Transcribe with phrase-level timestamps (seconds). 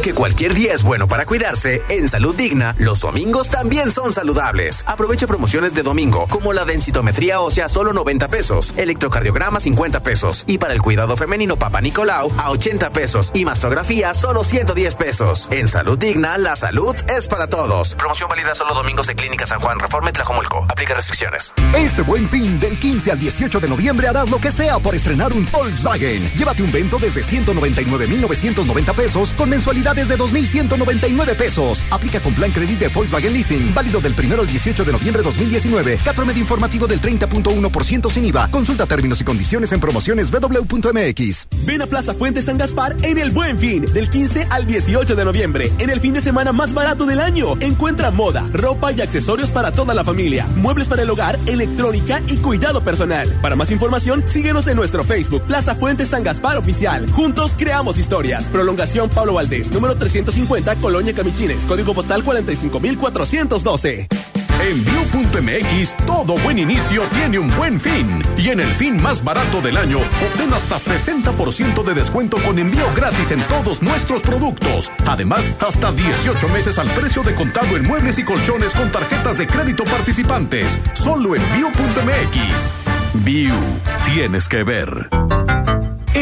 [0.00, 4.82] Porque cualquier día es bueno para cuidarse, en Salud Digna, los domingos también son saludables.
[4.86, 10.56] Aprovecha promociones de domingo, como la densitometría ósea solo 90 pesos, electrocardiograma 50 pesos, y
[10.56, 15.46] para el cuidado femenino Papa Nicolau a 80 pesos, y mastografía solo 110 pesos.
[15.50, 17.94] En Salud Digna, la salud es para todos.
[17.94, 20.64] Promoción válida solo domingos en Clínica San Juan, Reforma Tlajomulco.
[20.70, 21.52] Aplica restricciones.
[21.76, 25.34] Este buen fin, del 15 al 18 de noviembre, harás lo que sea por estrenar
[25.34, 26.26] un Volkswagen.
[26.36, 31.84] Llévate un vento desde 199,990 pesos con mensualidad desde 2,199 pesos.
[31.90, 33.74] Aplica con plan crédito de Volkswagen Leasing.
[33.74, 35.98] Válido del 1 al 18 de noviembre de 2019.
[36.04, 38.50] Cat informativo del 30.1% sin IVA.
[38.50, 41.48] Consulta términos y condiciones en promociones www.mx.
[41.66, 43.84] Ven a Plaza Fuente San Gaspar en el Buen Fin.
[43.92, 45.72] Del 15 al 18 de noviembre.
[45.78, 47.56] En el fin de semana más barato del año.
[47.60, 50.46] Encuentra moda, ropa y accesorios para toda la familia.
[50.56, 53.28] Muebles para el hogar, electrónica y cuidado personal.
[53.42, 57.10] Para más información, síguenos en nuestro Facebook Plaza Fuente San Gaspar Oficial.
[57.10, 58.44] Juntos creamos historias.
[58.44, 64.08] Prolongación Pablo Valdés número 350, Colonia Camichines, código postal 45412.
[64.60, 68.22] En View.mx, todo buen inicio tiene un buen fin.
[68.36, 72.84] Y en el fin más barato del año, obtén hasta 60% de descuento con envío
[72.94, 74.92] gratis en todos nuestros productos.
[75.06, 79.46] Además, hasta 18 meses al precio de contado en muebles y colchones con tarjetas de
[79.46, 80.78] crédito participantes.
[80.92, 83.24] Solo en View.mx.
[83.24, 83.54] View,
[84.04, 85.08] tienes que ver.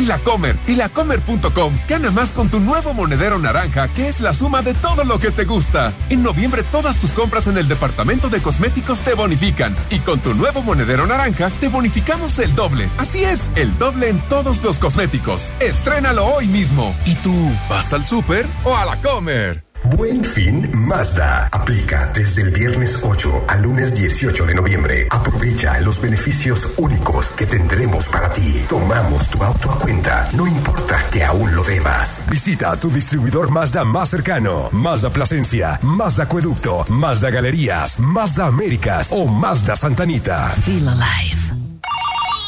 [0.09, 4.63] La Comer y lacomer.com gana más con tu nuevo monedero naranja, que es la suma
[4.63, 5.93] de todo lo que te gusta.
[6.09, 10.33] En noviembre todas tus compras en el departamento de cosméticos te bonifican y con tu
[10.33, 12.89] nuevo monedero naranja te bonificamos el doble.
[12.97, 15.53] Así es, el doble en todos los cosméticos.
[15.61, 16.97] Estrénalo hoy mismo.
[17.05, 17.35] ¿Y tú
[17.69, 19.68] vas al súper o a la Comer?
[19.85, 21.49] Buen fin Mazda.
[21.53, 25.07] Aplica desde el viernes 8 al lunes 18 de noviembre.
[25.11, 28.65] Aprovecha los beneficios únicos que tendremos para ti.
[28.69, 32.25] Tomamos tu auto a cuenta, no importa que aún lo debas.
[32.29, 34.69] Visita tu distribuidor Mazda más cercano.
[34.73, 40.51] Mazda Plasencia, Mazda Acueducto, Mazda Galerías, Mazda Américas o Mazda Santanita.
[40.65, 41.39] Feel alive.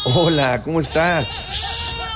[0.04, 1.79] Hola, ¿cómo estás?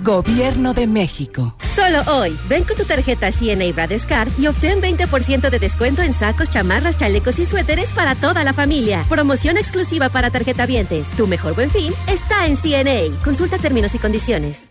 [0.00, 1.54] Gobierno de México.
[1.74, 6.50] Solo hoy, ven con tu tarjeta CNA Bradescard y obtén 20% de descuento en sacos,
[6.50, 9.04] chamarras, chalecos y suéteres para toda la familia.
[9.08, 11.06] Promoción exclusiva para tarjetavientes.
[11.16, 13.16] Tu mejor buen fin está en CNA.
[13.24, 14.70] Consulta términos y condiciones.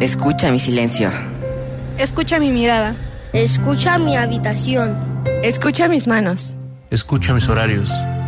[0.00, 1.10] Escucha mi silencio.
[1.98, 2.94] Escucha mi mirada.
[3.32, 4.96] Escucha mi habitación.
[5.42, 6.54] Escucha mis manos.
[6.90, 7.90] Escucha mis horarios.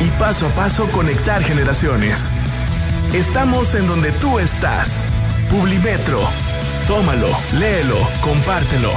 [0.00, 2.30] y paso a paso conectar generaciones.
[3.12, 5.02] Estamos en donde tú estás.
[5.50, 6.20] Publimetro.
[6.86, 8.92] Tómalo, léelo, compártelo.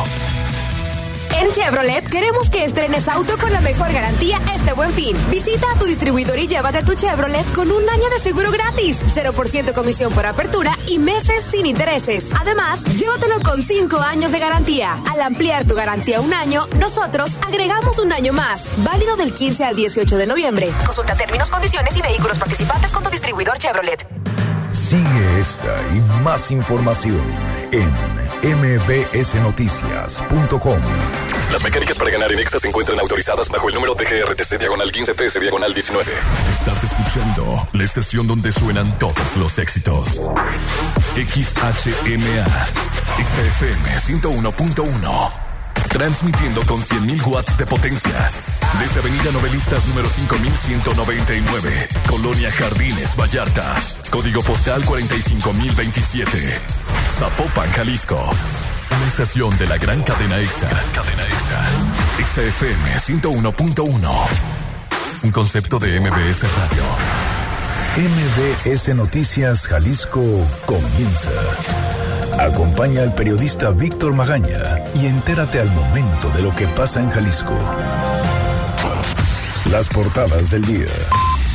[1.41, 5.18] En Chevrolet queremos que estrenes auto con la mejor garantía este buen fin.
[5.31, 9.73] Visita a tu distribuidor y llévate tu Chevrolet con un año de seguro gratis, 0%
[9.73, 12.29] comisión por apertura y meses sin intereses.
[12.40, 15.02] Además, llévatelo con 5 años de garantía.
[15.11, 18.70] Al ampliar tu garantía un año, nosotros agregamos un año más.
[18.84, 20.70] Válido del 15 al 18 de noviembre.
[20.85, 24.05] Consulta términos, condiciones y vehículos participantes con tu distribuidor Chevrolet.
[24.72, 27.20] Sigue esta y más información
[27.72, 27.91] en
[28.44, 31.30] mbsnoticias.com.
[31.51, 35.39] Las mecánicas para ganar en Exa se encuentran autorizadas bajo el número DGRTC diagonal 1513
[35.41, 36.11] diagonal 19.
[36.49, 40.21] Estás escuchando la estación donde suenan todos los éxitos.
[41.15, 42.45] XHMA.
[43.17, 45.31] XFM 101.1.
[45.89, 48.31] Transmitiendo con 100.000 watts de potencia
[48.79, 53.75] Desde Avenida Novelistas número 5199, Colonia Jardines, Vallarta.
[54.09, 56.59] Código postal 45027.
[57.19, 58.29] Zapopan, Jalisco.
[58.96, 60.70] Una estación de la gran cadena EXA.
[60.93, 61.61] cadena EXA.
[62.47, 64.11] FM 101.1.
[65.23, 66.84] Un concepto de MBS Radio.
[67.97, 70.22] MBS Noticias Jalisco
[70.66, 71.29] comienza.
[72.40, 77.53] Acompaña al periodista Víctor Magaña y entérate al momento de lo que pasa en Jalisco.
[79.70, 80.87] Las portadas del día.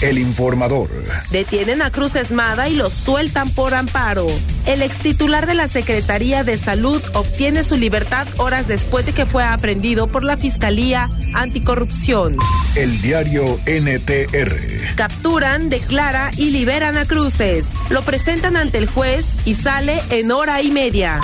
[0.03, 0.91] El informador.
[1.31, 4.27] Detienen a Cruz Esmada y lo sueltan por amparo.
[4.67, 9.25] El ex titular de la Secretaría de Salud obtiene su libertad horas después de que
[9.25, 12.37] fue aprendido por la Fiscalía Anticorrupción.
[12.75, 14.95] El diario NTR.
[14.97, 17.67] Capturan, declara y liberan a Cruces.
[17.89, 21.21] Lo presentan ante el juez y sale en hora y media.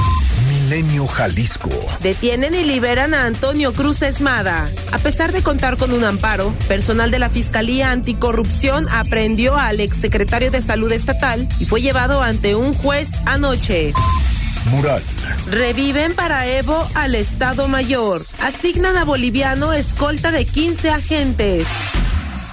[0.73, 1.69] Milenio Jalisco.
[2.01, 4.71] Detienen y liberan a Antonio Cruz Esmada.
[4.91, 10.51] A pesar de contar con un amparo, personal de la Fiscalía Anticorrupción aprendió al exsecretario
[10.51, 13.93] de Salud Estatal y fue llevado ante un juez anoche.
[14.71, 15.03] Mural.
[15.51, 18.23] Reviven para Evo al Estado Mayor.
[18.41, 21.69] Asignan a boliviano escolta de 15 agentes.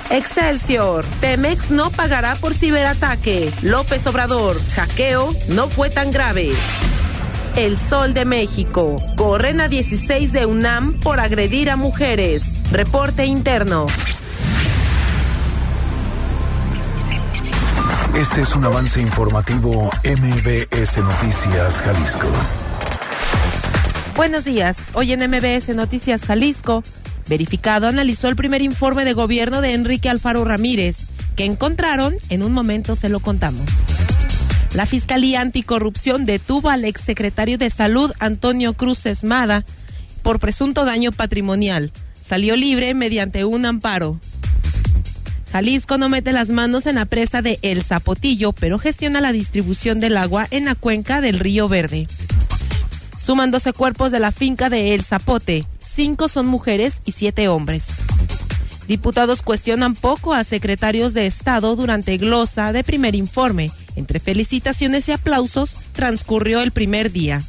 [0.10, 1.06] Excelsior.
[1.22, 3.50] Pemex no pagará por ciberataque.
[3.62, 4.60] López Obrador.
[4.76, 6.52] Hackeo no fue tan grave.
[7.56, 8.96] El Sol de México.
[9.16, 12.44] Corren a 16 de UNAM por agredir a mujeres.
[12.72, 13.86] Reporte interno.
[18.16, 22.28] Este es un avance informativo MBS Noticias Jalisco.
[24.16, 24.78] Buenos días.
[24.94, 26.84] Hoy en MBS Noticias Jalisco,
[27.28, 30.98] verificado analizó el primer informe de gobierno de Enrique Alfaro Ramírez,
[31.36, 33.66] que encontraron, en un momento se lo contamos.
[34.74, 39.66] La Fiscalía Anticorrupción detuvo al exsecretario de Salud Antonio Cruz Esmada
[40.22, 41.92] por presunto daño patrimonial.
[42.22, 44.20] Salió libre mediante un amparo.
[45.52, 50.00] Jalisco no mete las manos en la presa de El Zapotillo, pero gestiona la distribución
[50.00, 52.08] del agua en la cuenca del Río Verde.
[53.18, 55.66] Suman 12 cuerpos de la finca de El Zapote.
[55.80, 57.86] Cinco son mujeres y siete hombres.
[58.88, 63.72] Diputados cuestionan poco a secretarios de Estado durante glosa de primer informe.
[63.96, 67.42] Entre felicitaciones y aplausos transcurrió el primer día.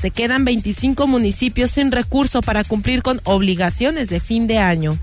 [0.00, 4.98] Se quedan 25 municipios sin recurso para cumplir con obligaciones de fin de año.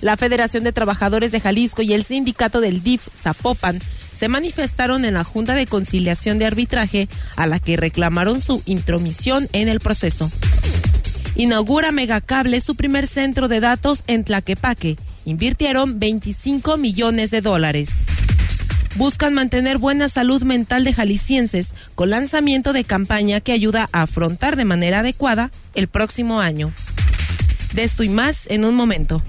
[0.00, 3.78] La Federación de Trabajadores de Jalisco y el sindicato del DIF Zapopan
[4.18, 9.48] se manifestaron en la Junta de Conciliación de Arbitraje a la que reclamaron su intromisión
[9.52, 10.30] en el proceso.
[11.34, 14.96] Inaugura Megacable su primer centro de datos en Tlaquepaque.
[15.24, 17.90] Invirtieron 25 millones de dólares.
[18.94, 24.56] Buscan mantener buena salud mental de jaliscienses con lanzamiento de campaña que ayuda a afrontar
[24.56, 26.70] de manera adecuada el próximo año.
[27.72, 29.22] De esto y más en un momento.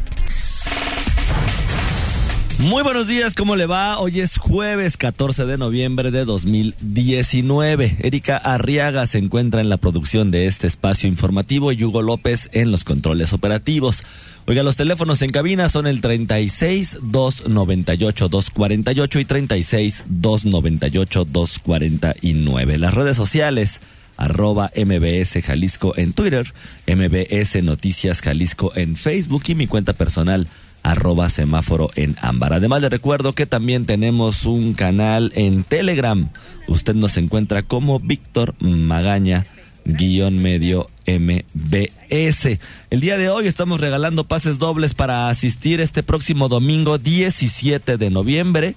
[2.64, 4.00] Muy buenos días, ¿cómo le va?
[4.00, 7.98] Hoy es jueves 14 de noviembre de 2019.
[8.00, 12.72] Erika Arriaga se encuentra en la producción de este espacio informativo y Hugo López en
[12.72, 14.06] los controles operativos.
[14.48, 22.78] Oiga, los teléfonos en cabina son el 36 298 248 y 36 298 249.
[22.78, 23.82] Las redes sociales
[24.16, 26.54] arroba MBS Jalisco en Twitter,
[26.88, 30.48] MBS Noticias Jalisco en Facebook y mi cuenta personal
[30.84, 32.54] arroba semáforo en ámbar.
[32.54, 36.30] Además le recuerdo que también tenemos un canal en Telegram.
[36.68, 39.46] Usted nos encuentra como Víctor Magaña
[39.86, 42.60] guion medio MBS.
[42.90, 48.10] El día de hoy estamos regalando pases dobles para asistir este próximo domingo 17 de
[48.10, 48.76] noviembre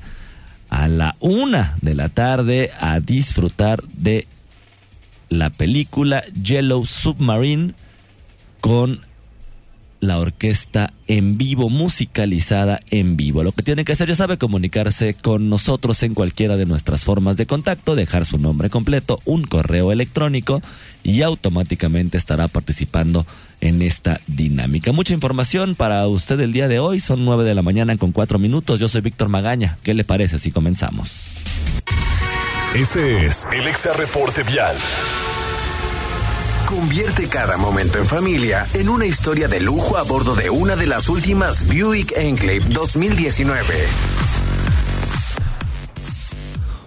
[0.68, 4.26] a la una de la tarde a disfrutar de
[5.28, 7.74] la película Yellow Submarine
[8.60, 9.00] con
[10.06, 13.42] la orquesta en vivo, musicalizada en vivo.
[13.42, 17.36] Lo que tiene que hacer, ya sabe, comunicarse con nosotros en cualquiera de nuestras formas
[17.36, 20.62] de contacto, dejar su nombre completo, un correo electrónico
[21.02, 23.26] y automáticamente estará participando
[23.60, 24.92] en esta dinámica.
[24.92, 28.38] Mucha información para usted el día de hoy, son nueve de la mañana con cuatro
[28.38, 28.80] minutos.
[28.80, 29.78] Yo soy Víctor Magaña.
[29.82, 31.24] ¿Qué le parece si comenzamos?
[32.74, 34.76] Este es el Exa Reporte Vial.
[36.66, 40.86] Convierte cada momento en familia en una historia de lujo a bordo de una de
[40.86, 44.45] las últimas Buick Enclave 2019.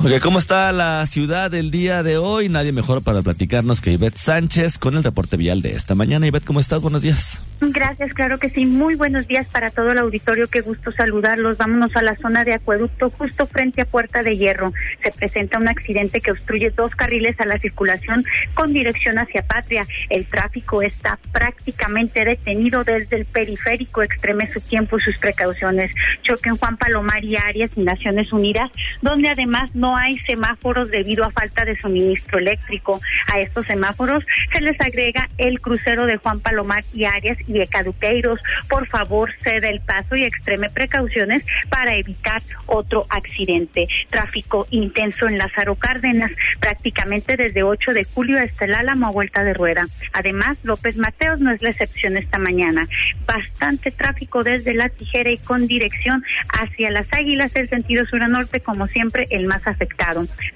[0.01, 2.48] Ok, ¿cómo está la ciudad el día de hoy?
[2.48, 6.25] Nadie mejor para platicarnos que Ivette Sánchez con el reporte vial de esta mañana.
[6.25, 6.82] Ivette, ¿cómo estás?
[6.82, 7.44] Buenos días.
[7.60, 8.65] Gracias, claro que sí.
[8.65, 10.48] Muy buenos días para todo el auditorio.
[10.48, 11.58] Qué gusto saludarlos.
[11.58, 14.72] Vámonos a la zona de acueducto, justo frente a Puerta de Hierro.
[15.03, 19.86] Se presenta un accidente que obstruye dos carriles a la circulación con dirección hacia Patria.
[20.10, 24.01] El tráfico está prácticamente detenido desde el periférico.
[24.01, 25.91] Extreme su tiempo y sus precauciones.
[26.24, 31.25] Choque en Juan Palomar y Arias y Naciones Unidas, donde además no hay semáforos debido
[31.25, 33.00] a falta de suministro eléctrico.
[33.31, 38.39] A estos semáforos se les agrega el crucero de Juan Palomar y Arias y Ecaduqueiros.
[38.69, 43.88] Por favor, cede el paso y extreme precauciones para evitar otro accidente.
[44.10, 49.43] Tráfico intenso en Lázaro Cárdenas, prácticamente desde 8 de julio hasta el Álamo a vuelta
[49.43, 49.86] de rueda.
[50.13, 52.88] Además, López Mateos no es la excepción esta mañana.
[53.25, 58.27] Bastante tráfico desde La Tijera y con dirección hacia las Águilas, el sentido sur a
[58.27, 59.78] norte, como siempre, el más afectado.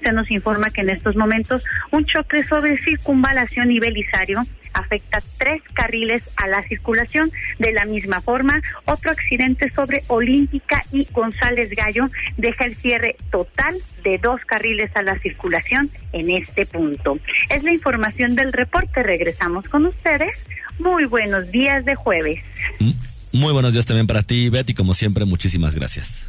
[0.02, 5.62] Se nos informa que en estos momentos un choque sobre circunvalación y Belisario afecta tres
[5.72, 7.30] carriles a la circulación.
[7.58, 13.76] De la misma forma, otro accidente sobre Olímpica y González Gallo deja el cierre total
[14.02, 17.18] de dos carriles a la circulación en este punto.
[17.50, 19.02] Es la información del reporte.
[19.02, 20.34] Regresamos con ustedes.
[20.78, 22.42] Muy buenos días de jueves.
[23.32, 24.74] Muy buenos días también para ti, Betty.
[24.74, 26.28] Como siempre, muchísimas gracias.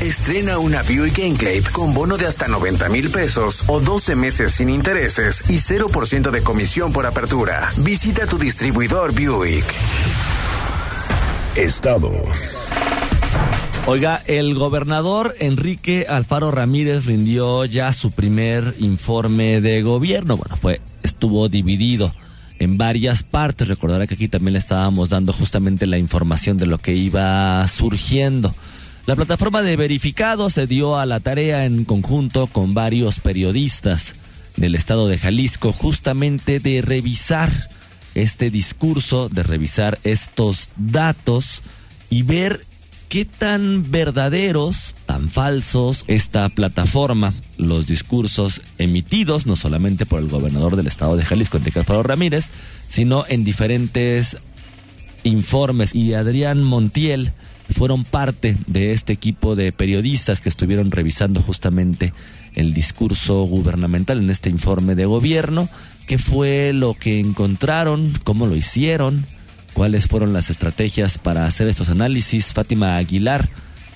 [0.00, 4.68] Estrena una Buick Enclave con bono de hasta 90 mil pesos o 12 meses sin
[4.68, 7.70] intereses y 0% de comisión por apertura.
[7.78, 9.64] Visita tu distribuidor Buick.
[11.54, 12.70] Estados.
[13.86, 20.36] Oiga, el gobernador Enrique Alfaro Ramírez rindió ya su primer informe de gobierno.
[20.36, 22.12] Bueno, fue, estuvo dividido
[22.58, 23.68] en varias partes.
[23.68, 28.54] Recordará que aquí también le estábamos dando justamente la información de lo que iba surgiendo.
[29.06, 34.16] La plataforma de verificado se dio a la tarea en conjunto con varios periodistas
[34.56, 37.52] del estado de Jalisco justamente de revisar
[38.16, 41.62] este discurso, de revisar estos datos
[42.10, 42.64] y ver
[43.08, 50.74] qué tan verdaderos, tan falsos esta plataforma, los discursos emitidos no solamente por el gobernador
[50.74, 52.50] del estado de Jalisco, Enrique Alfaro Ramírez,
[52.88, 54.36] sino en diferentes
[55.22, 55.94] informes.
[55.94, 57.32] Y Adrián Montiel,
[57.74, 62.12] fueron parte de este equipo de periodistas que estuvieron revisando justamente
[62.54, 65.68] el discurso gubernamental en este informe de gobierno,
[66.06, 69.24] qué fue lo que encontraron, cómo lo hicieron,
[69.74, 72.52] cuáles fueron las estrategias para hacer estos análisis.
[72.54, 73.48] Fátima Aguilar,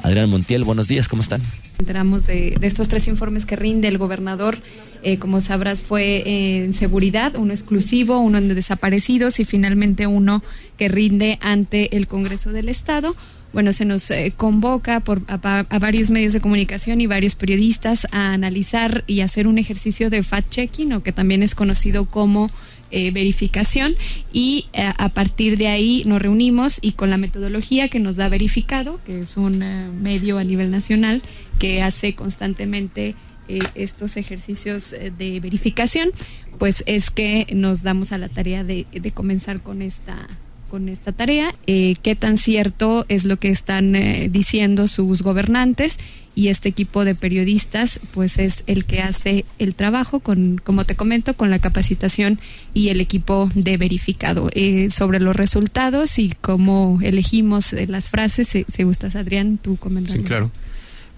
[0.02, 1.40] Adrián Montiel, buenos días, ¿cómo están?
[1.78, 4.58] Enteramos de, de estos tres informes que rinde el gobernador.
[5.02, 10.44] Eh, como sabrás, fue en seguridad, uno exclusivo, uno en desaparecidos y finalmente uno
[10.76, 13.16] que rinde ante el Congreso del Estado
[13.52, 15.34] bueno, se nos eh, convoca por, a,
[15.68, 20.22] a, varios medios de comunicación y varios periodistas a analizar y hacer un ejercicio de
[20.22, 22.50] fact-checking, o que también es conocido como
[22.92, 23.96] eh, verificación,
[24.32, 28.28] y eh, a partir de ahí nos reunimos y con la metodología que nos da
[28.28, 29.58] verificado, que es un
[30.00, 31.22] medio a nivel nacional
[31.58, 33.14] que hace constantemente
[33.74, 36.10] estos ejercicios de verificación,
[36.60, 40.28] pues es que nos damos a la tarea de, de comenzar con esta
[40.70, 45.98] con esta tarea, eh, qué tan cierto es lo que están eh, diciendo sus gobernantes
[46.36, 50.94] y este equipo de periodistas pues es el que hace el trabajo con, como te
[50.94, 52.38] comento, con la capacitación
[52.72, 54.48] y el equipo de verificado.
[54.54, 60.22] Eh, sobre los resultados y cómo elegimos las frases, si, si gustas Adrián, tu comentario.
[60.22, 60.50] Sí, claro.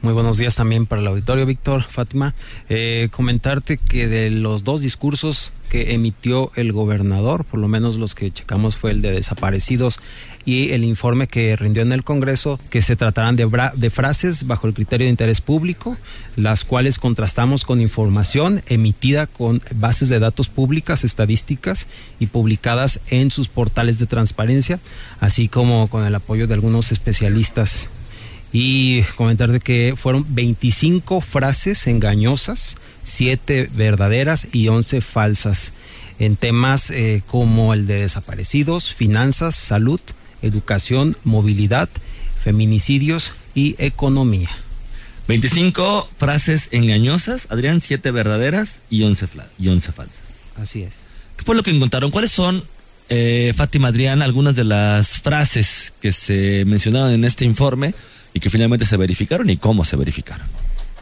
[0.02, 2.34] Muy buenos días también para el auditorio, Víctor, Fátima.
[2.68, 8.16] Eh, comentarte que de los dos discursos que emitió el gobernador, por lo menos los
[8.16, 10.00] que checamos fue el de desaparecidos
[10.44, 14.66] y el informe que rindió en el Congreso, que se tratarán de, de frases bajo
[14.66, 15.96] el criterio de interés público,
[16.34, 21.86] las cuales contrastamos con información emitida con bases de datos públicas, estadísticas
[22.18, 24.80] y publicadas en sus portales de transparencia,
[25.20, 27.88] así como con el apoyo de algunos especialistas
[28.52, 35.72] y comentar de que fueron 25 frases engañosas, 7 verdaderas y 11 falsas
[36.18, 40.00] en temas eh, como el de desaparecidos, finanzas, salud,
[40.42, 41.88] educación, movilidad,
[42.42, 44.50] feminicidios y economía.
[45.28, 49.26] 25 frases engañosas, Adrián, 7 verdaderas y 11,
[49.58, 50.22] y 11 falsas.
[50.56, 50.92] Así es.
[51.36, 52.10] ¿Qué fue lo que encontraron?
[52.10, 52.62] ¿Cuáles son,
[53.08, 57.94] eh, Fátima Adrián, algunas de las frases que se mencionaron en este informe?
[58.34, 60.46] Y que finalmente se verificaron y cómo se verificaron.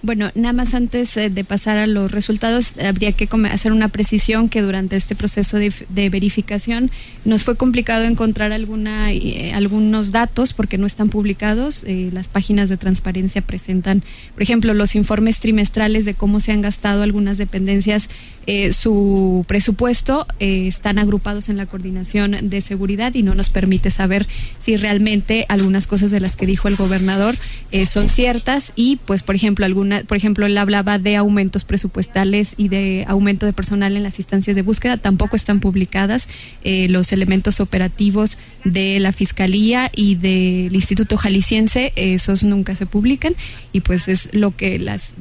[0.02, 4.48] Bueno, nada más antes eh, de pasar a los resultados, habría que hacer una precisión
[4.48, 6.90] que durante este proceso de, verificación
[7.26, 11.84] nos fue complicado encontrar alguna, eh, algunos datos porque no están publicados.
[11.86, 16.62] Eh, las páginas de transparencia presentan, por ejemplo, los informes trimestrales de cómo se han
[16.62, 18.08] gastado algunas dependencias
[18.52, 23.92] eh, su presupuesto eh, están agrupados en la coordinación de seguridad y no nos permite
[23.92, 24.26] saber
[24.58, 27.36] si realmente algunas cosas de las que dijo el gobernador
[27.70, 32.54] eh, son ciertas y pues por ejemplo alguna por ejemplo él hablaba de aumentos presupuestales
[32.56, 34.96] y de aumento de personal en las instancias de búsqueda.
[34.96, 36.26] Tampoco están publicadas
[36.64, 41.92] los elementos operativos de la fiscalía y del Instituto Jalisciense.
[41.94, 43.34] Esos nunca se publican
[43.72, 45.12] y pues es lo que las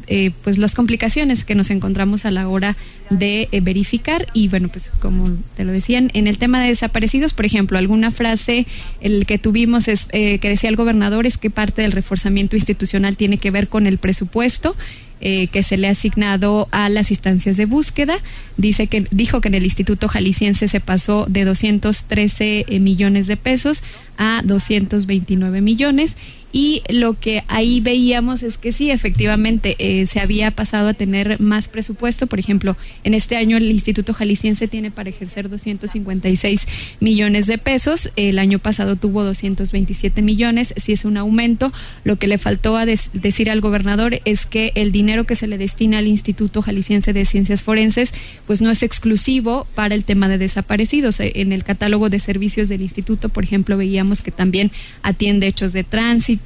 [0.43, 2.75] pues las complicaciones que nos encontramos a la hora
[3.21, 7.45] eh, verificar y bueno, pues como te lo decían, en el tema de desaparecidos, por
[7.45, 8.65] ejemplo, alguna frase
[9.01, 13.17] el que tuvimos es eh, que decía el gobernador es que parte del reforzamiento institucional
[13.17, 14.75] tiene que ver con el presupuesto
[15.21, 18.19] eh, que se le ha asignado a las instancias de búsqueda.
[18.55, 23.83] Dice que dijo que en el Instituto Jalisciense se pasó de 213 millones de pesos
[24.17, 26.15] a 229 millones
[26.51, 31.39] y lo que ahí veíamos es que sí, efectivamente, eh, se había pasado a tener
[31.39, 32.25] más presupuesto.
[32.25, 36.68] Por ejemplo, en este año el Instituto Jalisciense tiene para ejercer 256
[37.00, 38.12] millones de pesos.
[38.15, 41.72] El año pasado tuvo 227 millones, sí es un aumento.
[42.03, 45.60] Lo que le faltó a decir al gobernador es que el dinero que se le
[45.60, 48.12] destina al Instituto Jalisciense de Ciencias Forenses,
[48.48, 51.20] pues no es exclusivo para el tema de desaparecidos.
[51.20, 54.72] Eh, en el catálogo de servicios del instituto, por ejemplo, veíamos que también
[55.03, 56.38] atiende hechos de tránsito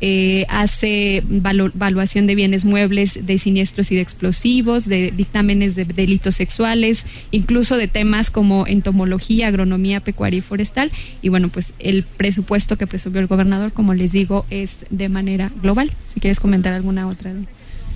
[0.00, 6.36] eh, hace evaluación de bienes muebles, de siniestros y de explosivos, de dictámenes de delitos
[6.36, 10.92] sexuales, incluso de temas como entomología, agronomía, pecuaria y forestal.
[11.22, 15.50] Y bueno, pues el presupuesto que presumió el gobernador, como les digo, es de manera
[15.62, 15.90] global.
[16.14, 17.32] Si quieres comentar alguna otra.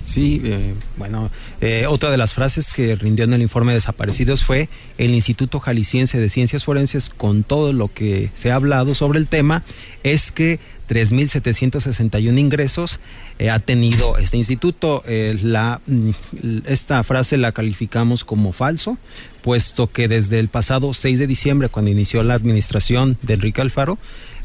[0.03, 1.31] Sí, eh, bueno,
[1.61, 5.59] eh, otra de las frases que rindió en el informe de desaparecidos fue el Instituto
[5.59, 9.63] Jalisciense de Ciencias Forenses, con todo lo que se ha hablado sobre el tema,
[10.03, 12.99] es que 3.761 ingresos
[13.39, 15.03] eh, ha tenido este instituto.
[15.07, 16.09] Eh, la, mm,
[16.67, 18.97] esta frase la calificamos como falso,
[19.41, 23.97] puesto que desde el pasado 6 de diciembre, cuando inició la administración de Enrique Alfaro,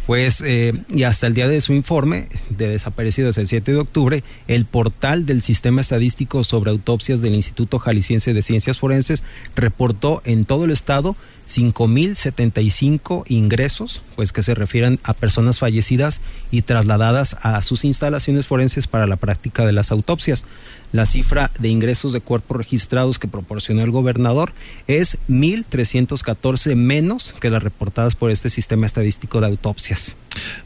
[0.08, 4.24] pues eh, y hasta el día de su informe de desaparecidos el 7 de octubre,
[4.46, 9.22] el portal del Sistema Estadístico sobre Autopsias del Instituto Jalisciense de Ciencias Forenses
[9.54, 11.14] reportó en todo el estado
[11.48, 18.86] 5.075 ingresos, pues que se refieren a personas fallecidas y trasladadas a sus instalaciones forenses
[18.86, 20.44] para la práctica de las autopsias.
[20.92, 24.52] La cifra de ingresos de cuerpos registrados que proporcionó el gobernador
[24.86, 30.16] es 1.314 menos que las reportadas por este sistema estadístico de autopsias.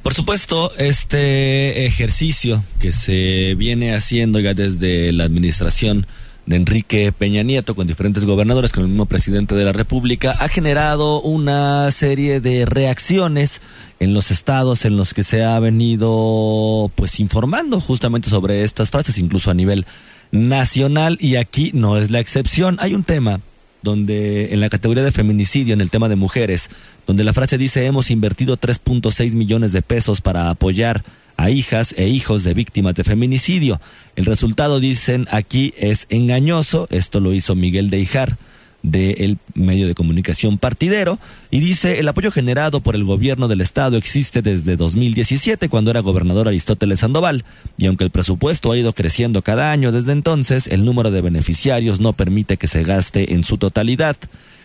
[0.02, 6.06] Por supuesto, este ejercicio que se viene haciendo ya desde la administración
[6.46, 10.48] de Enrique Peña Nieto con diferentes gobernadores, con el mismo presidente de la República, ha
[10.48, 13.60] generado una serie de reacciones
[14.00, 19.18] en los estados en los que se ha venido pues informando justamente sobre estas frases,
[19.18, 19.86] incluso a nivel
[20.32, 22.78] nacional, y aquí no es la excepción.
[22.80, 23.40] Hay un tema
[23.82, 26.70] donde en la categoría de feminicidio, en el tema de mujeres,
[27.06, 31.02] donde la frase dice hemos invertido 3.6 millones de pesos para apoyar
[31.42, 33.80] a hijas e hijos de víctimas de feminicidio.
[34.14, 36.86] El resultado, dicen aquí, es engañoso.
[36.90, 38.36] Esto lo hizo Miguel de Ijar
[38.84, 41.18] del medio de comunicación partidero
[41.50, 46.00] y dice el apoyo generado por el gobierno del estado existe desde 2017 cuando era
[46.00, 47.44] gobernador Aristóteles Sandoval
[47.78, 52.00] y aunque el presupuesto ha ido creciendo cada año desde entonces el número de beneficiarios
[52.00, 54.16] no permite que se gaste en su totalidad.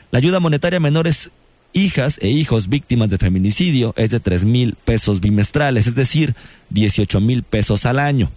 [0.09, 1.29] La ayuda monetaria menor es
[1.73, 6.35] hijas e hijos víctimas de feminicidio es de 3 mil pesos bimestrales, es decir,
[6.69, 8.31] 18 mil pesos al año.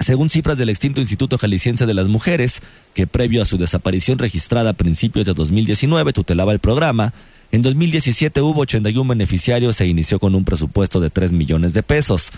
[0.00, 2.60] Según cifras del extinto Instituto Jalisciense de las Mujeres,
[2.94, 7.12] que previo a su desaparición registrada a principios de 2019 tutelaba el programa,
[7.52, 12.32] en 2017 hubo 81 beneficiarios e inició con un presupuesto de 3 millones de pesos.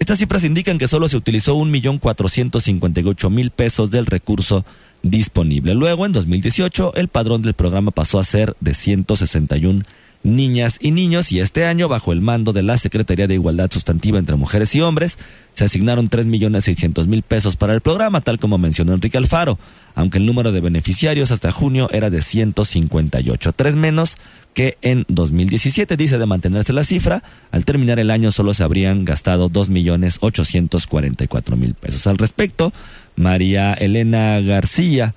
[0.00, 4.64] Estas cifras indican que solo se utilizó 1.458.000 pesos del recurso
[5.02, 5.74] disponible.
[5.74, 9.82] Luego, en 2018, el padrón del programa pasó a ser de 161
[10.22, 14.18] niñas y niños y este año, bajo el mando de la Secretaría de Igualdad Sustantiva
[14.18, 15.18] entre Mujeres y Hombres,
[15.52, 19.58] se asignaron 3.600.000 pesos para el programa, tal como mencionó Enrique Alfaro,
[19.94, 24.18] aunque el número de beneficiarios hasta junio era de 158, tres menos
[24.54, 29.04] que en 2017, dice de mantenerse la cifra, al terminar el año solo se habrían
[29.04, 32.06] gastado 2.844.000 pesos.
[32.06, 32.72] Al respecto,
[33.16, 35.14] María Elena García,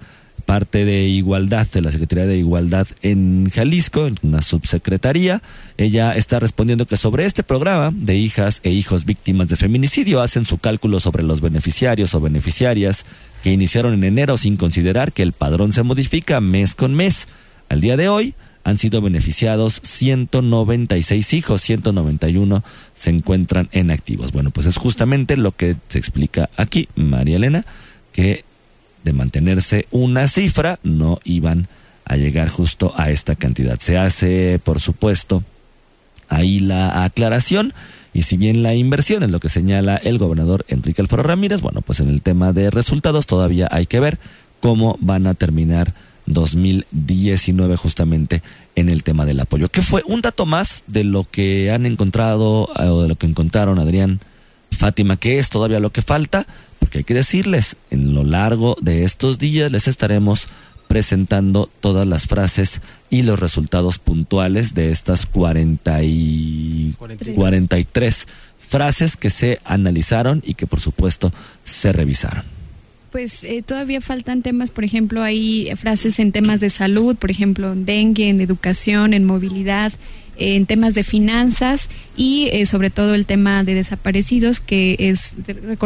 [0.53, 5.41] parte de igualdad, de la Secretaría de Igualdad en Jalisco, en una subsecretaría.
[5.77, 10.45] Ella está respondiendo que sobre este programa de hijas e hijos víctimas de feminicidio hacen
[10.45, 13.03] su cálculo sobre los beneficiarios o beneficiarias
[13.41, 17.27] que iniciaron en enero sin considerar que el padrón se modifica mes con mes.
[17.67, 22.63] Al día de hoy han sido beneficiados 196 hijos, 191
[22.93, 24.31] se encuentran en activos.
[24.31, 27.65] Bueno, pues es justamente lo que se explica aquí, María Elena,
[28.11, 28.45] que
[29.03, 31.67] de mantenerse una cifra no iban
[32.05, 33.79] a llegar justo a esta cantidad.
[33.79, 35.43] Se hace, por supuesto,
[36.29, 37.73] ahí la aclaración.
[38.13, 41.81] Y si bien la inversión es lo que señala el gobernador Enrique Alfaro Ramírez, bueno,
[41.81, 44.19] pues en el tema de resultados todavía hay que ver
[44.59, 45.93] cómo van a terminar
[46.25, 48.41] 2019 justamente
[48.75, 49.69] en el tema del apoyo.
[49.69, 53.25] Que fue un dato más de lo que han encontrado eh, o de lo que
[53.25, 54.19] encontraron Adrián
[54.71, 56.47] Fátima, que es todavía lo que falta,
[56.93, 60.47] porque hay que decirles, en lo largo de estos días les estaremos
[60.87, 66.95] presentando todas las frases y los resultados puntuales de estas 40 y
[67.33, 68.27] 43
[68.59, 72.43] frases que se analizaron y que por supuesto se revisaron.
[73.11, 77.73] Pues eh, todavía faltan temas, por ejemplo, hay frases en temas de salud, por ejemplo,
[77.73, 79.93] en dengue, en educación, en movilidad,
[80.37, 85.35] en temas de finanzas y eh, sobre todo el tema de desaparecidos, que es,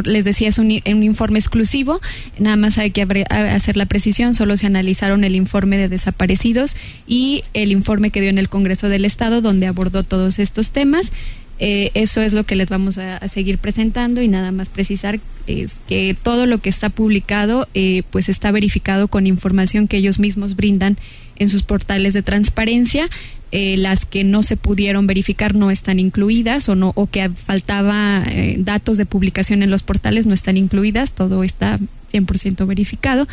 [0.05, 2.01] les decía, es un, informe exclusivo,
[2.37, 6.75] nada más hay que hacer la precisión, solo se analizaron el informe de desaparecidos
[7.07, 11.11] y el informe que dio en el Congreso del Estado, donde abordó todos estos temas.
[11.59, 15.79] Eh, eso es lo que les vamos a, seguir presentando y nada más precisar es
[15.87, 20.55] que todo lo que está publicado eh, pues está verificado con información que ellos mismos
[20.55, 20.97] brindan
[21.37, 23.09] en sus portales de transparencia.
[23.51, 28.25] Eh, las que no se pudieron verificar no están incluidas o no o que faltaba
[28.57, 31.13] datos de publicación en los portales no están incluidas.
[31.13, 31.79] Todo está
[32.11, 33.27] 100% verificado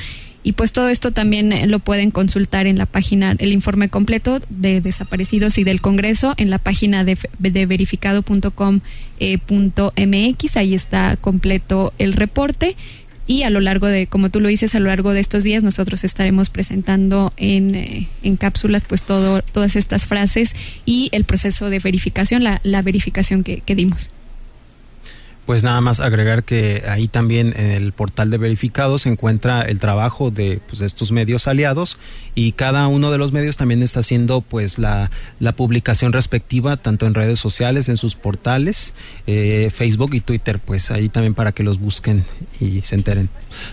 [0.45, 4.41] y pues todo esto también eh, lo pueden consultar en la página, el informe completo
[4.51, 8.97] de desaparecidos y del Congreso en la página de, de verificado.com.mx.
[9.21, 9.41] Eh,
[10.55, 12.77] Ahí está completo el reporte.
[13.27, 15.63] Y a lo largo de, como tú lo dices, a lo largo de estos días
[15.63, 21.71] nosotros estaremos presentando en, eh, en cápsulas pues todo, todas estas frases y el proceso
[21.71, 24.11] de verificación, la, la verificación que, que dimos.
[25.47, 29.79] Pues nada más agregar que ahí también en el portal de verificados se encuentra el
[29.79, 31.99] trabajo de, pues, estos medios aliados
[32.35, 37.07] y cada uno de los medios también está haciendo pues la, la publicación respectiva tanto
[37.07, 38.95] en redes sociales, en sus portales,
[39.27, 42.25] eh, Facebook y Twitter, pues ahí también para que los busquen
[42.61, 43.29] y se enteren.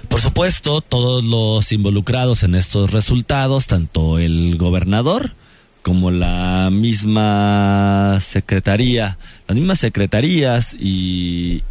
[0.10, 5.34] Por supuesto, todos los involucrados en estos resultados, tanto el gobernador,
[5.82, 9.17] como la misma secretaría,
[9.48, 11.63] las mismas secretarías y,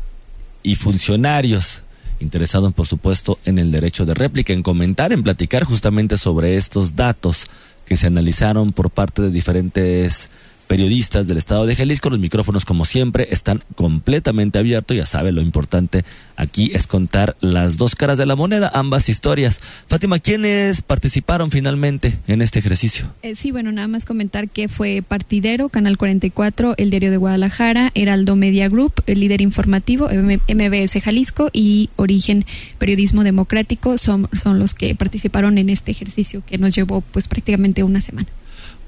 [0.62, 1.82] y funcionarios
[2.20, 6.94] interesados, por supuesto, en el derecho de réplica, en comentar, en platicar justamente sobre estos
[6.94, 7.46] datos
[7.86, 10.30] que se analizaron por parte de diferentes
[10.70, 12.10] periodistas del estado de Jalisco.
[12.10, 14.96] Los micrófonos, como siempre, están completamente abiertos.
[14.96, 16.04] Ya sabe, lo importante
[16.36, 19.60] aquí es contar las dos caras de la moneda, ambas historias.
[19.88, 23.12] Fátima, ¿quiénes participaron finalmente en este ejercicio?
[23.22, 27.90] Eh, sí, bueno, nada más comentar que fue Partidero, Canal 44, El Diario de Guadalajara,
[27.96, 32.46] Heraldo Media Group, el líder informativo, MBS Jalisco y Origen
[32.78, 37.82] Periodismo Democrático son, son los que participaron en este ejercicio que nos llevó pues prácticamente
[37.82, 38.28] una semana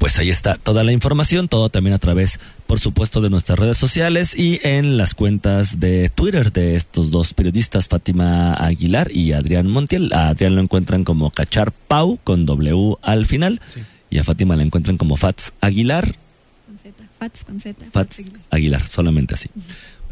[0.03, 3.79] pues ahí está toda la información, todo también a través, por supuesto, de nuestras redes
[3.79, 9.69] sociales y en las cuentas de Twitter de estos dos periodistas, Fátima Aguilar y Adrián
[9.69, 10.12] Montiel.
[10.12, 13.61] A Adrián lo encuentran como Cachar Pau con W al final
[14.11, 16.17] y a Fátima la encuentran como Fats Aguilar.
[16.67, 17.85] Con Z, Fats con Z.
[17.93, 18.85] Fats, Aguilar.
[18.88, 19.51] solamente así.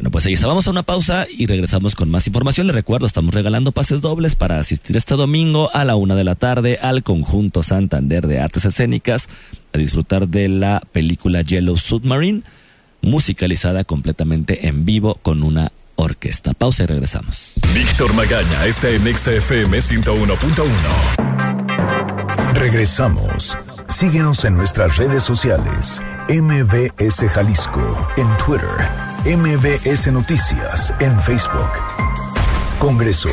[0.01, 0.47] Bueno, pues ahí está.
[0.47, 2.67] Vamos a una pausa y regresamos con más información.
[2.67, 6.37] Les recuerdo, estamos regalando pases dobles para asistir este domingo a la una de la
[6.37, 9.29] tarde al conjunto Santander de Artes Escénicas
[9.75, 12.45] a disfrutar de la película Yellow Submarine,
[13.03, 16.55] musicalizada completamente en vivo con una orquesta.
[16.55, 17.57] Pausa y regresamos.
[17.75, 22.55] Víctor Magaña está en XFM 101.1.
[22.55, 23.59] Regresamos.
[23.87, 26.01] Síguenos en nuestras redes sociales.
[26.31, 31.69] MBS Jalisco en Twitter MBS Noticias en Facebook.
[32.79, 33.29] Congreso.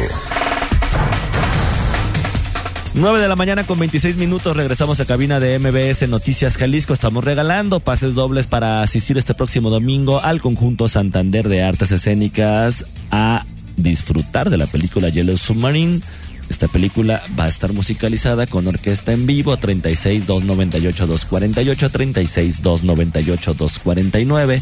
[2.93, 6.91] 9 de la mañana con 26 minutos regresamos a cabina de MBS Noticias Jalisco.
[6.91, 12.85] Estamos regalando pases dobles para asistir este próximo domingo al conjunto Santander de Artes Escénicas
[13.09, 13.45] a
[13.77, 16.01] disfrutar de la película Yellow Submarine.
[16.49, 23.53] Esta película va a estar musicalizada con orquesta en vivo 36 298 248 36 298
[23.53, 24.61] 249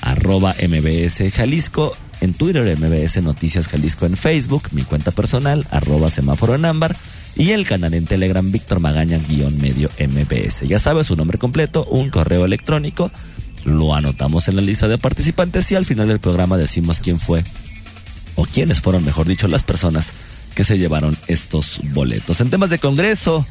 [0.00, 6.54] arroba MBS Jalisco, en Twitter MBS Noticias Jalisco en Facebook, mi cuenta personal, arroba semáforo
[6.54, 6.96] en ámbar,
[7.36, 10.66] y el canal en Telegram Víctor Magaña-medio MBS.
[10.66, 13.10] Ya sabes su nombre completo, un correo electrónico,
[13.64, 17.44] lo anotamos en la lista de participantes y al final del programa decimos quién fue
[18.36, 20.12] o quiénes fueron, mejor dicho, las personas
[20.54, 22.40] que se llevaron estos boletos.
[22.40, 23.46] En temas de Congreso,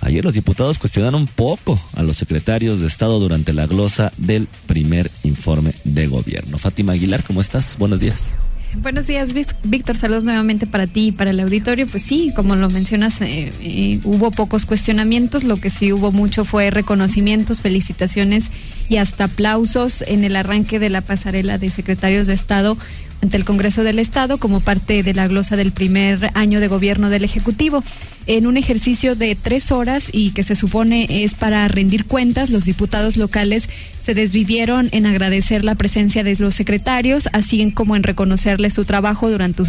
[0.00, 5.10] ayer los diputados cuestionaron poco a los secretarios de Estado durante la glosa del primer
[5.22, 6.58] informe de gobierno.
[6.58, 7.76] Fátima Aguilar, ¿cómo estás?
[7.78, 8.34] Buenos días.
[8.82, 9.32] Buenos días,
[9.64, 9.96] Víctor.
[9.96, 11.86] Saludos nuevamente para ti y para el auditorio.
[11.86, 15.44] Pues sí, como lo mencionas, eh, eh, hubo pocos cuestionamientos.
[15.44, 18.44] Lo que sí hubo mucho fue reconocimientos, felicitaciones
[18.88, 22.76] y hasta aplausos en el arranque de la pasarela de secretarios de Estado
[23.22, 27.10] ante el Congreso del Estado como parte de la glosa del primer año de gobierno
[27.10, 27.82] del Ejecutivo.
[28.26, 32.64] En un ejercicio de tres horas y que se supone es para rendir cuentas, los
[32.64, 33.68] diputados locales
[34.06, 39.28] se desvivieron en agradecer la presencia de los secretarios, así como en reconocerles su trabajo
[39.28, 39.64] durante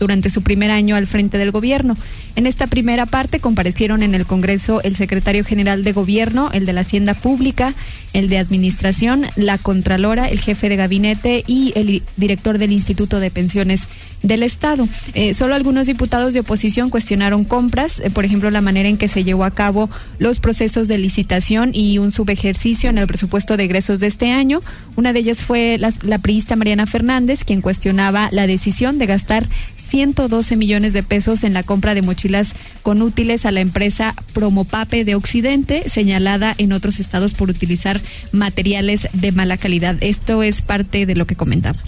[0.00, 1.94] durante su primer año al frente del gobierno.
[2.34, 6.72] En esta primera parte comparecieron en el Congreso el secretario general de Gobierno, el de
[6.72, 7.74] la Hacienda Pública,
[8.14, 13.30] el de Administración, la Contralora, el jefe de gabinete y el director del Instituto de
[13.30, 13.82] Pensiones
[14.22, 14.88] del Estado.
[15.14, 19.08] Eh, solo algunos diputados de oposición cuestionaron compras, eh, por ejemplo, la manera en que
[19.08, 23.64] se llevó a cabo los procesos de licitación y un subejercicio en el presupuesto de
[23.64, 24.60] egresos de este año.
[24.96, 26.20] Una de ellas fue la, la
[26.56, 29.46] Mariana Fernández, quien cuestionaba la decisión de gastar
[29.92, 35.04] 112 millones de pesos en la compra de mochilas con útiles a la empresa Promopape
[35.04, 38.00] de Occidente, señalada en otros estados por utilizar
[38.32, 39.96] materiales de mala calidad.
[40.00, 41.78] Esto es parte de lo que comentaba.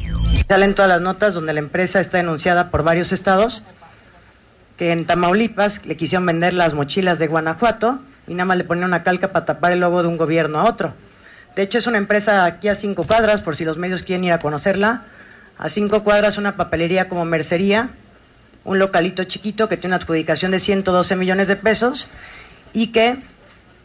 [0.47, 3.63] Salen todas las notas donde la empresa está denunciada por varios estados,
[4.77, 8.89] que en Tamaulipas le quisieron vender las mochilas de Guanajuato y nada más le ponían
[8.89, 10.93] una calca para tapar el logo de un gobierno a otro.
[11.57, 14.33] De hecho, es una empresa aquí a cinco cuadras, por si los medios quieren ir
[14.33, 15.05] a conocerla.
[15.57, 17.91] A cinco cuadras una papelería como Mercería,
[18.65, 22.09] un localito chiquito que tiene una adjudicación de 112 millones de pesos
[22.73, 23.17] y que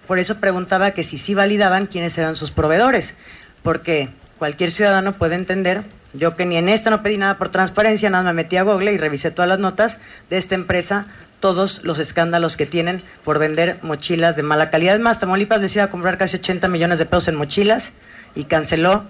[0.08, 3.14] por eso preguntaba que si sí validaban quiénes eran sus proveedores,
[3.62, 8.10] porque cualquier ciudadano puede entender, yo que ni en esta no pedí nada por transparencia,
[8.10, 10.00] nada me metí a Google y revisé todas las notas
[10.32, 11.06] de esta empresa,
[11.40, 14.96] todos los escándalos que tienen por vender mochilas de mala calidad.
[14.96, 17.92] Es más, Tamaulipas les iba a comprar casi 80 millones de pesos en mochilas
[18.36, 19.06] y canceló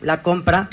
[0.00, 0.68] la compra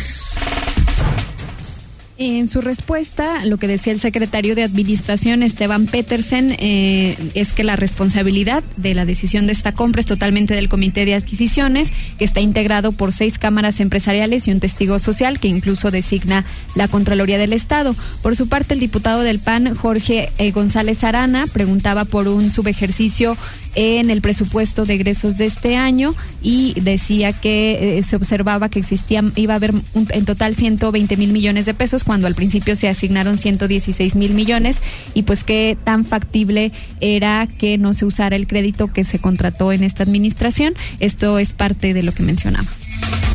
[2.22, 7.64] en su respuesta, lo que decía el secretario de Administración, Esteban Petersen, eh, es que
[7.64, 12.26] la responsabilidad de la decisión de esta compra es totalmente del Comité de Adquisiciones, que
[12.26, 17.38] está integrado por seis cámaras empresariales y un testigo social que incluso designa la Contraloría
[17.38, 17.96] del Estado.
[18.22, 23.36] Por su parte, el diputado del PAN, Jorge eh, González Arana, preguntaba por un subejercicio
[23.76, 28.80] en el presupuesto de egresos de este año y decía que eh, se observaba que
[28.80, 32.90] existía, iba a haber en total 120 mil millones de pesos cuando al principio se
[32.90, 34.82] asignaron 116 mil millones
[35.14, 39.72] y pues qué tan factible era que no se usara el crédito que se contrató
[39.72, 40.74] en esta administración.
[41.00, 42.68] Esto es parte de lo que mencionaba.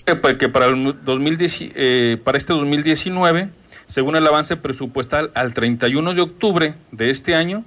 [0.05, 3.49] Que para, el 2010, eh, para este 2019,
[3.89, 7.65] según el avance presupuestal al 31 de octubre de este año,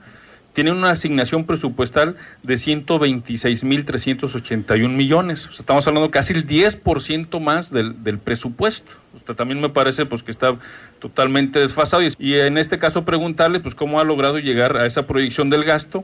[0.60, 5.48] tienen una asignación presupuestal de 126.381 millones.
[5.48, 8.91] O sea, estamos hablando casi el 10% más del, del presupuesto.
[9.15, 10.58] O sea, también me parece pues que está
[11.00, 12.04] totalmente desfasado.
[12.19, 16.04] Y en este caso preguntarle pues cómo ha logrado llegar a esa proyección del gasto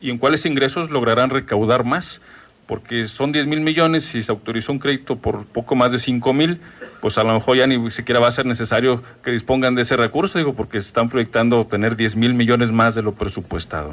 [0.00, 2.22] y en cuáles ingresos lograrán recaudar más
[2.66, 6.32] porque son 10 mil millones y se autorizó un crédito por poco más de 5
[6.32, 6.60] mil,
[7.02, 9.96] pues a lo mejor ya ni siquiera va a ser necesario que dispongan de ese
[9.96, 13.92] recurso, digo, porque se están proyectando obtener 10 mil millones más de lo presupuestado.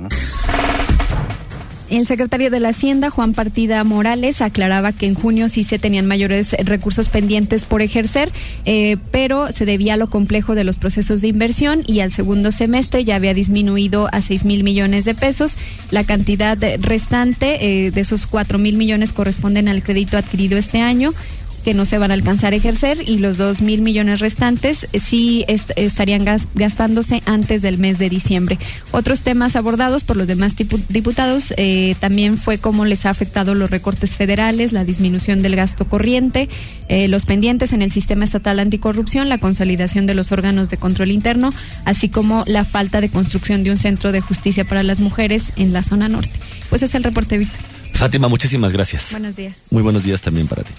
[1.89, 6.06] El secretario de la Hacienda, Juan Partida Morales, aclaraba que en junio sí se tenían
[6.06, 8.32] mayores recursos pendientes por ejercer,
[8.65, 12.52] eh, pero se debía a lo complejo de los procesos de inversión y al segundo
[12.52, 15.58] semestre ya había disminuido a 6 mil millones de pesos.
[15.89, 21.12] La cantidad restante eh, de esos 4 mil millones corresponden al crédito adquirido este año
[21.60, 25.45] que no se van a alcanzar a ejercer y los dos mil millones restantes sí
[25.48, 28.58] estarían gastándose antes del mes de diciembre.
[28.91, 33.69] Otros temas abordados por los demás diputados eh, también fue cómo les ha afectado los
[33.69, 36.50] recortes federales, la disminución del gasto corriente,
[36.88, 41.12] eh, los pendientes en el sistema estatal anticorrupción, la consolidación de los órganos de control
[41.12, 41.52] interno,
[41.86, 45.74] así como la falta de construcción de un centro de justicia para las mujeres en
[45.74, 46.34] la zona norte.
[46.69, 47.68] Pues es el reporte, Víctor.
[48.00, 49.10] Fátima, muchísimas gracias.
[49.12, 49.58] Buenos días.
[49.72, 50.72] Muy buenos días también para ti.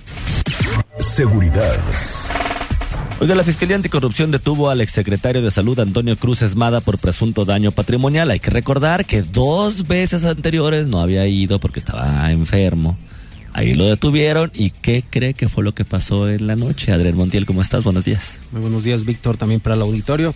[1.00, 1.78] Seguridad.
[3.20, 7.72] Oiga, la Fiscalía Anticorrupción detuvo al exsecretario de Salud Antonio Cruz Esmada por presunto daño
[7.72, 8.30] patrimonial.
[8.30, 12.96] Hay que recordar que dos veces anteriores no había ido porque estaba enfermo.
[13.52, 16.90] Ahí lo detuvieron y ¿qué cree que fue lo que pasó en la noche?
[16.90, 17.84] Adrián Montiel, ¿cómo estás?
[17.84, 18.38] Buenos días.
[18.50, 20.32] Muy buenos días, Víctor, también para el auditorio.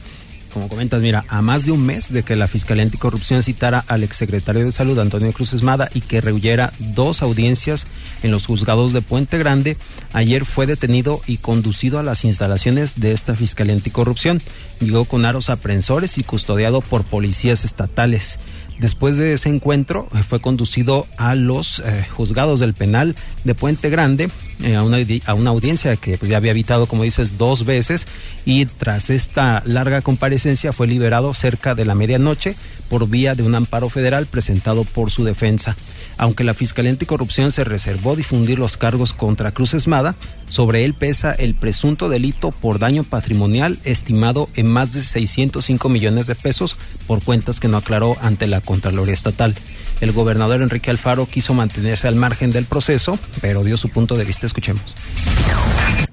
[0.55, 4.05] Como comentas, mira, a más de un mes de que la Fiscalía Anticorrupción citara al
[4.05, 7.89] exsecretario de Salud, Antonio Cruz Esmada, y que rehuyera dos audiencias
[8.23, 9.77] en los juzgados de Puente Grande,
[10.13, 14.41] ayer fue detenido y conducido a las instalaciones de esta Fiscalía Anticorrupción.
[14.81, 18.39] Llegó con aros aprensores y custodiado por policías estatales.
[18.79, 23.89] Después de ese encuentro eh, fue conducido a los eh, juzgados del penal de Puente
[23.89, 24.29] Grande,
[24.63, 28.07] eh, a, una, a, una, audiencia que pues, ya había habitado, como dices, dos veces
[28.45, 32.57] y tras esta larga comparecencia fue liberado cerca de la medianoche
[32.89, 35.77] por vía de un amparo federal presentado por su defensa
[36.19, 40.15] aunque la Fiscalía Anticorrupción se reservó difundir los cargos contra Cruz Esmada,
[40.49, 46.27] sobre él pesa el presunto delito por daño patrimonial estimado en más de 605 millones
[46.27, 49.55] de pesos por cuentas que no aclaró ante la Contraloría Estatal.
[50.01, 54.25] El gobernador Enrique Alfaro quiso mantenerse al margen del proceso, pero dio su punto de
[54.25, 54.47] vista.
[54.47, 54.83] Escuchemos.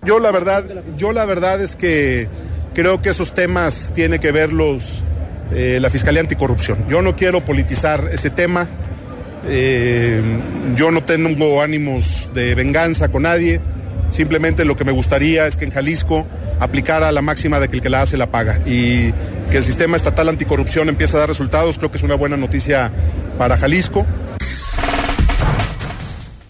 [0.05, 0.63] Yo la verdad,
[0.97, 2.27] yo la verdad es que
[2.73, 5.03] creo que esos temas tiene que verlos
[5.53, 6.87] eh, la Fiscalía Anticorrupción.
[6.87, 8.67] Yo no quiero politizar ese tema.
[9.47, 10.21] Eh,
[10.75, 13.59] yo no tengo ánimos de venganza con nadie.
[14.09, 16.27] Simplemente lo que me gustaría es que en Jalisco
[16.59, 19.13] aplicara la máxima de que el que la hace la paga y
[19.49, 21.77] que el sistema estatal anticorrupción empiece a dar resultados.
[21.77, 22.91] Creo que es una buena noticia
[23.37, 24.05] para Jalisco.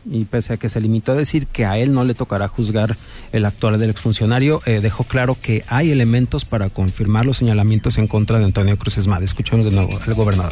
[0.10, 2.98] Y pese a que se limitó a decir que a él no le tocará juzgar
[3.32, 8.08] el actual del exfuncionario, eh, dejó claro que hay elementos para confirmar los señalamientos en
[8.08, 9.24] contra de Antonio Cruz Esmada.
[9.24, 10.52] Escuchemos de nuevo al gobernador.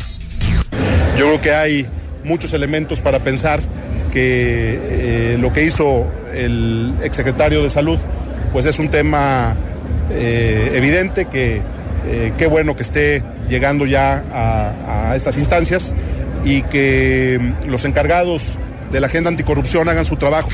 [1.17, 1.87] Yo creo que hay
[2.23, 3.59] muchos elementos para pensar
[4.11, 7.99] que eh, lo que hizo el exsecretario de Salud
[8.51, 9.55] pues es un tema
[10.11, 11.61] eh, evidente que
[12.07, 15.93] eh, qué bueno que esté llegando ya a, a, estas instancias
[16.43, 18.57] y que los encargados
[18.91, 20.49] de la agenda anticorrupción hagan su trabajo.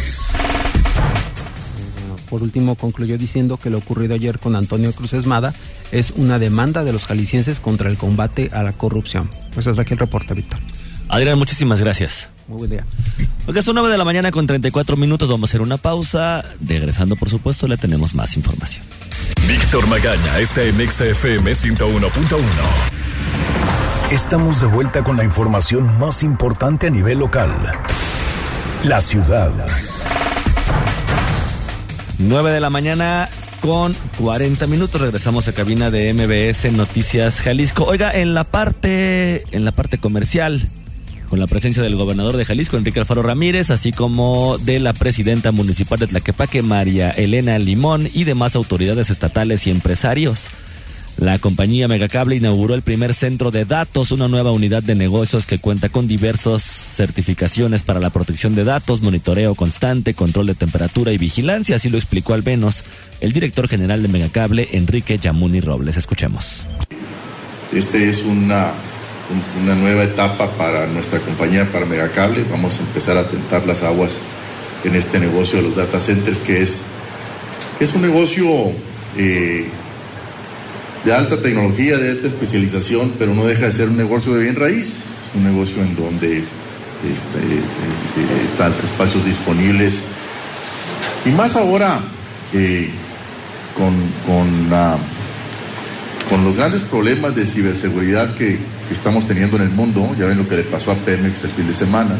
[2.30, 5.54] Por último, concluyó diciendo que lo ocurrido ayer con Antonio Cruz Esmada
[5.92, 9.30] es una demanda de los jaliscienses contra el combate a la corrupción.
[9.54, 10.60] Pues hasta aquí el reporte, Víctor.
[11.10, 12.30] Adrián, muchísimas gracias.
[12.48, 12.86] Muy buen día.
[13.46, 15.30] Porque son 9 de la mañana con 34 minutos.
[15.30, 16.44] Vamos a hacer una pausa.
[16.66, 18.86] Regresando, por supuesto, le tenemos más información.
[19.48, 22.40] Víctor Magaña está en XFM 101.1.
[24.12, 27.52] Estamos de vuelta con la información más importante a nivel local.
[28.84, 29.52] La ciudad.
[32.20, 33.30] 9 de la mañana
[33.62, 35.02] con 40 minutos.
[35.02, 37.86] Regresamos a cabina de MBS Noticias Jalisco.
[37.86, 40.64] Oiga, en la parte, en la parte comercial,
[41.30, 45.52] con la presencia del gobernador de Jalisco, Enrique Alfaro Ramírez, así como de la presidenta
[45.52, 50.50] municipal de Tlaquepaque, María Elena Limón, y demás autoridades estatales y empresarios.
[51.18, 55.60] La compañía Megacable inauguró el primer centro de datos, una nueva unidad de negocios que
[55.60, 61.18] cuenta con diversas certificaciones para la protección de datos, monitoreo constante, control de temperatura y
[61.18, 62.84] vigilancia, así lo explicó al menos
[63.22, 65.96] el director general de Megacable, Enrique Yamuni Robles.
[65.96, 66.64] Escuchemos.
[67.72, 68.74] Este es una,
[69.64, 72.44] una nueva etapa para nuestra compañía, para Megacable.
[72.50, 74.18] Vamos a empezar a tentar las aguas
[74.84, 76.84] en este negocio de los data centers, que es,
[77.80, 78.48] es un negocio...
[79.18, 79.68] Eh,
[81.06, 84.56] de alta tecnología, de alta especialización, pero no deja de ser un negocio de bien
[84.56, 85.04] raíz,
[85.36, 87.40] un negocio en donde este,
[88.18, 90.06] eh, están espacios disponibles.
[91.26, 92.00] Y más ahora
[92.54, 92.90] eh,
[93.78, 93.94] con,
[94.26, 94.98] con, la,
[96.28, 100.38] con, los grandes problemas de ciberseguridad que, que estamos teniendo en el mundo, ya ven
[100.38, 102.16] lo que le pasó a Pemex el fin de semana,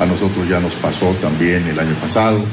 [0.00, 2.44] a nosotros ya nos pasó también el año pasado.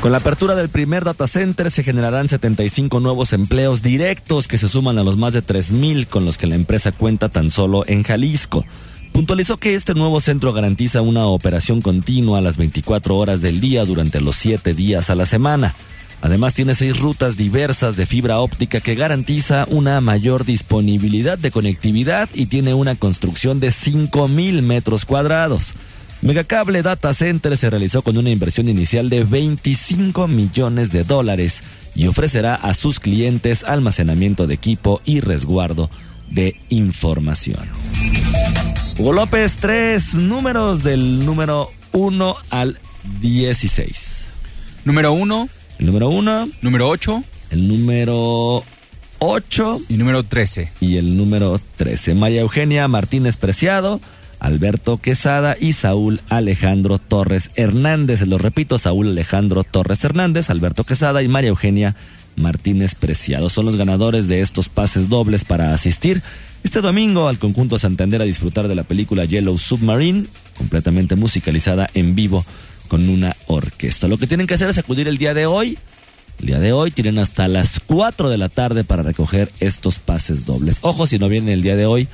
[0.00, 4.68] Con la apertura del primer data center se generarán 75 nuevos empleos directos que se
[4.68, 8.04] suman a los más de 3.000 con los que la empresa cuenta tan solo en
[8.04, 8.64] Jalisco.
[9.12, 14.20] Puntualizó que este nuevo centro garantiza una operación continua las 24 horas del día durante
[14.20, 15.74] los 7 días a la semana.
[16.22, 22.28] Además tiene seis rutas diversas de fibra óptica que garantiza una mayor disponibilidad de conectividad
[22.34, 25.74] y tiene una construcción de 5.000 metros cuadrados.
[26.22, 31.62] Megacable Data Center se realizó con una inversión inicial de 25 millones de dólares
[31.94, 35.90] y ofrecerá a sus clientes almacenamiento de equipo y resguardo
[36.30, 37.68] de información.
[38.98, 42.78] Hugo López, tres números del número 1 al
[43.20, 44.24] 16.
[44.84, 45.48] Número 1.
[45.78, 46.48] El número 1.
[46.62, 47.24] Número 8.
[47.50, 48.64] El número
[49.18, 49.80] 8.
[49.88, 50.72] Y número 13.
[50.80, 52.14] Y el número 13.
[52.14, 54.00] María Eugenia Martínez Preciado.
[54.38, 58.26] Alberto Quesada y Saúl Alejandro Torres Hernández.
[58.26, 61.96] Lo repito, Saúl Alejandro Torres Hernández, Alberto Quesada y María Eugenia
[62.36, 63.48] Martínez Preciado.
[63.48, 66.22] Son los ganadores de estos pases dobles para asistir
[66.64, 70.26] este domingo al conjunto Santander a disfrutar de la película Yellow Submarine,
[70.58, 72.44] completamente musicalizada en vivo
[72.86, 74.08] con una orquesta.
[74.08, 75.78] Lo que tienen que hacer es acudir el día de hoy
[76.40, 76.90] el día de hoy.
[76.90, 80.78] Tienen hasta las 4 de la tarde para recoger estos pases dobles.
[80.82, 82.08] Ojo, si no vienen el día de hoy,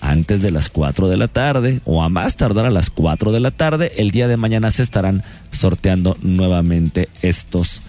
[0.00, 3.40] antes de las 4 de la tarde o a más tardar a las 4 de
[3.40, 7.82] la tarde, el día de mañana se estarán sorteando nuevamente estos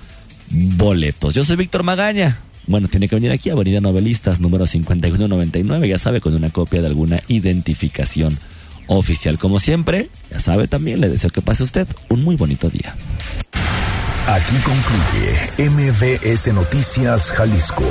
[0.50, 1.34] boletos.
[1.34, 2.38] Yo soy Víctor Magaña.
[2.68, 6.88] Bueno, tiene que venir aquí, Avenida Novelistas, número 5199, ya sabe, con una copia de
[6.88, 8.38] alguna identificación
[8.98, 9.38] oficial.
[9.38, 12.96] Como siempre, ya sabe también, le deseo que pase usted un muy bonito día.
[14.28, 17.86] Aquí concluye MBS Noticias Jalisco.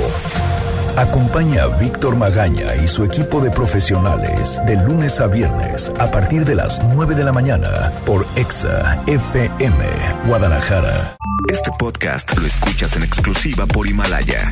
[0.95, 6.45] Acompaña a Víctor Magaña y su equipo de profesionales de lunes a viernes a partir
[6.45, 9.85] de las 9 de la mañana por EXA FM
[10.27, 11.15] Guadalajara.
[11.49, 14.51] Este podcast lo escuchas en exclusiva por Himalaya.